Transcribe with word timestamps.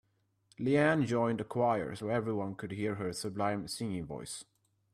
Leanne 0.59 1.05
joined 1.05 1.39
a 1.41 1.43
choir 1.43 1.93
so 1.93 2.09
everyone 2.09 2.55
could 2.55 2.71
hear 2.71 2.95
her 2.95 3.13
sublime 3.13 3.67
singing 3.67 4.03
voice. 4.03 4.43